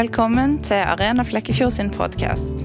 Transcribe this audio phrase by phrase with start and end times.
[0.00, 2.62] Velkommen til Arena Flekkefjord sin podkast.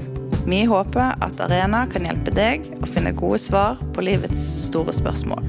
[0.47, 5.43] Vi håper at Arena kan hjelpe deg å finne gode svar på livets store spørsmål.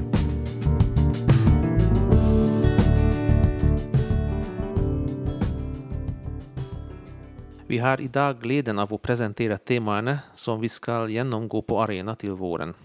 [7.71, 12.17] Vi har i dag gleden av å presentere temaene som vi skal gjennomgå på Arena
[12.19, 12.75] til våren.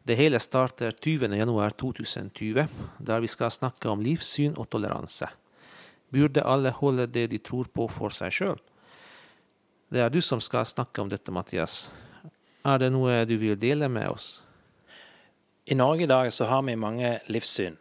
[0.00, 2.72] Det hele starter 20.1.2020,
[3.04, 5.28] der vi skal snakke om livssyn og toleranse.
[6.10, 8.60] Burde alle holde det de tror på, for seg sjøl?
[9.90, 11.88] Det er du som skal snakke om dette, Mathias.
[12.66, 14.42] Er det noe du vil dele med oss?
[15.70, 17.78] I Norge i dag så har vi mange livssyn.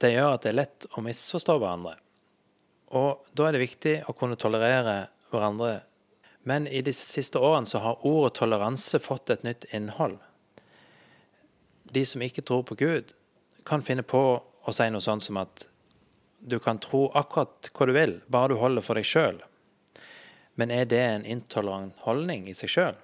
[0.00, 1.96] Det gjør at det er lett å misforstå hverandre.
[2.96, 5.80] Og da er det viktig å kunne tolerere hverandre.
[6.48, 10.18] Men i de siste årene så har ordet toleranse fått et nytt innhold.
[11.90, 13.12] De som ikke tror på Gud,
[13.66, 15.66] kan finne på å si noe sånt som at
[16.40, 19.40] du kan tro akkurat hva du vil, bare du holder for deg sjøl.
[20.60, 22.98] Men er det en intolerant holdning i seg sjøl?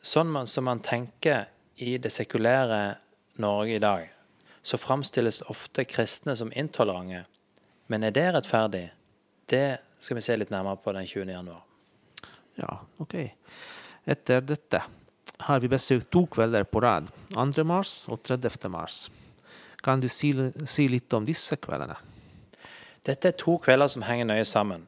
[0.00, 1.50] Sånn som man tenker
[1.80, 2.80] i det sekulære
[3.40, 4.08] Norge i dag,
[4.62, 7.26] så framstilles ofte kristne som intolerante.
[7.88, 8.86] Men er det rettferdig?
[9.48, 11.32] Det skal vi se litt nærmere på den 20.
[11.32, 11.62] januar.
[12.60, 13.16] Ja, OK.
[14.04, 14.82] Etter dette
[15.46, 17.64] har vi besøkt to kvelder på rad, 2.
[17.64, 18.68] mars og 30.
[18.72, 19.08] mars.
[19.84, 20.32] Kan du si,
[20.68, 21.96] si litt om disse kveldene?
[23.06, 24.84] Dette er to kvelder som henger nøye sammen.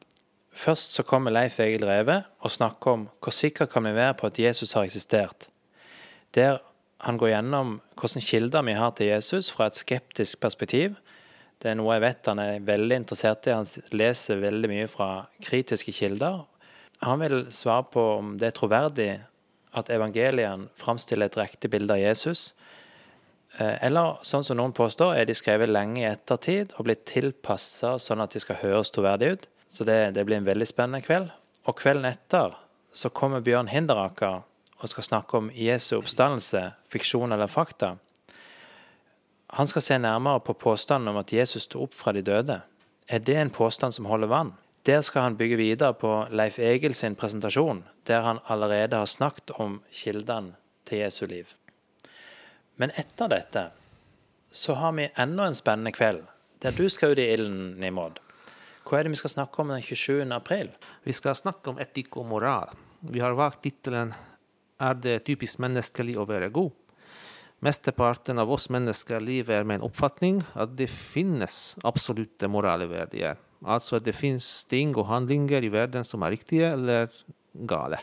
[0.53, 4.29] Først så kommer Leif Egil Reve og snakker om hvor sikker kan vi være på
[4.29, 5.47] at Jesus har eksistert.
[6.37, 6.61] Der
[7.03, 10.93] han går gjennom hvilke kilder vi har til Jesus fra et skeptisk perspektiv.
[11.59, 13.55] Det er noe jeg vet han er veldig interessert i.
[13.55, 15.09] Han leser veldig mye fra
[15.43, 16.43] kritiske kilder.
[17.03, 19.11] Han vil svare på om det er troverdig
[19.73, 22.53] at evangelien framstiller et riktig bilde av Jesus.
[23.59, 28.23] Eller sånn som noen påstår, er de skrevet lenge i ettertid og blitt tilpassa sånn
[28.23, 29.45] at de skal høres troverdige ut.
[29.69, 31.29] Så det, det, blir en veldig spennende kveld.
[31.69, 32.57] Og kvelden etter
[32.93, 34.41] så kommer Bjørn Hinderaker
[34.83, 37.95] og skal snakke om Jesu oppstandelse, fiksjon eller fakta.
[39.53, 42.59] Han skal se nærmere på påstanden om at Jesus sto opp fra de døde.
[43.07, 44.53] Er det en påstand som holder vann?
[44.85, 49.53] Der skal han bygge videre på Leif Egil sin presentasjon, der han allerede har snakket
[49.61, 51.53] om kildene til Jesu liv.
[52.81, 53.67] Men etter dette
[54.53, 56.23] så har vi enda en spennende kveld,
[56.61, 58.19] der du skal ut i ilden, Nimrod.
[58.83, 60.25] Hva er det vi skal snakke om den 27.
[60.35, 60.69] april?
[61.05, 62.73] Vi skal snakke om etikk og moral.
[63.01, 64.13] Vi har valgt tittelen
[64.79, 66.71] 'Er det typisk menneskelig å være god?'
[67.63, 73.37] Mesteparten av oss mennesker lever med en oppfatning at det finnes absolutte moraleverdier.
[73.63, 77.07] Altså at det finnes ting og handlinger i verden som er riktige eller
[77.65, 78.01] gale.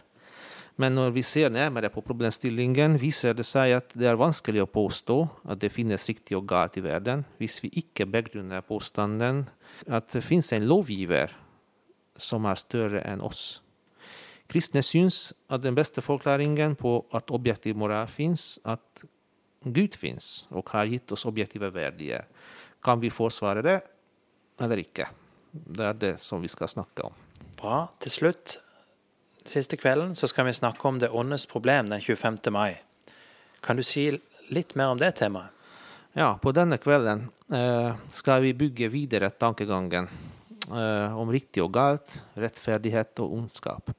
[0.78, 4.70] Men når vi ser nærmere på problemstillingen, viser det seg at det er vanskelig å
[4.70, 5.18] påstå
[5.50, 9.44] at det finnes riktig og galt i verden, hvis vi ikke begrunner påstanden
[9.88, 11.34] at det finnes en lovgiver
[12.20, 13.60] som er større enn oss.
[14.50, 19.04] Kristne syns at den beste forklaringen på at objektiv moral fins, at
[19.62, 22.26] Gud fins og har gitt oss objektive verdier.
[22.82, 23.78] Kan vi forsvare det
[24.60, 25.06] eller ikke?
[25.50, 27.14] Det er det som vi skal snakke om.
[27.60, 27.84] Bra.
[28.00, 28.58] Til slutt,
[29.48, 32.38] siste kvelden, så skal vi snakke om det åndes problem den 25.
[32.52, 32.80] mai.
[33.60, 34.10] Kan du si
[34.50, 35.56] litt mer om det temaet?
[36.12, 40.08] Ja, på denne kvelden eh, skal vi bygge videre tankegangen
[40.66, 43.92] eh, om riktig og galt, rettferdighet og ondskap.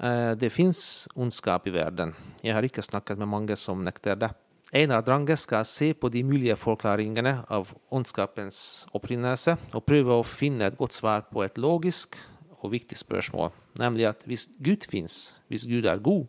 [0.00, 2.14] Eh, det fins ondskap i verden.
[2.40, 4.32] Jeg har ikke snakket med mange som nekter det.
[4.72, 10.70] Einar Drange skal se på de mulige forklaringene av ondskapens opprinnelse og prøve å finne
[10.70, 12.16] et godt svar på et logisk
[12.60, 13.50] og viktig spørsmål,
[13.80, 16.26] nemlig at hvis Gud fins, hvis Gud er god,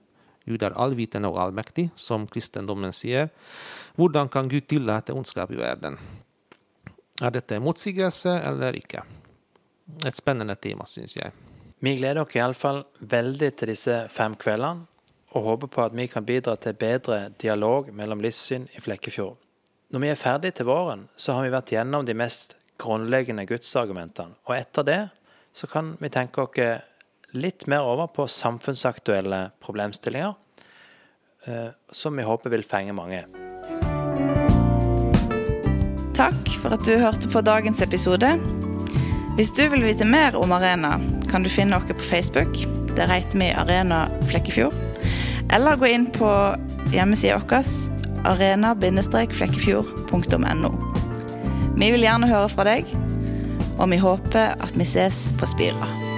[0.48, 3.30] Gud er allvitende og allmektig, som kristendommen sier,
[3.96, 6.00] hvordan kan Gud tillate ondskap i verden?
[7.22, 9.04] Er dette en motsigelse eller ikke?
[10.08, 11.34] Et spennende tema, syns jeg.
[11.82, 14.88] Vi gleder oss iallfall veldig til disse fem kveldene
[15.32, 19.38] og håper på at vi kan bidra til bedre dialog mellom livssyn i Flekkefjord.
[19.92, 24.38] Når vi er ferdige til våren, så har vi vært gjennom de mest grunnleggende gudsargumentene.
[24.48, 25.00] Og etter det
[25.54, 26.60] så kan vi tenke oss
[27.32, 30.34] litt mer over på samfunnsaktuelle problemstillinger,
[31.92, 33.24] som vi håper vil fenge mange.
[36.18, 38.38] Takk for at du hørte på dagens episode.
[39.38, 41.00] Hvis du vil vite mer om Arena,
[41.32, 42.58] kan du finne oss på Facebook.
[42.98, 44.74] Der heter vi Arena Flekkefjord.
[45.56, 46.56] Eller gå inn på
[46.92, 47.64] hjemmesida vår
[48.28, 50.72] arena-flekkefjord.no.
[51.80, 52.86] Vi vil gjerne høre fra deg,
[53.82, 56.11] og vi håper at vi ses på Spira.